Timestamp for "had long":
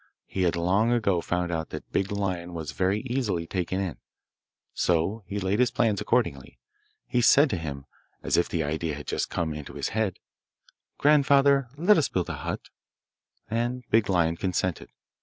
0.41-0.91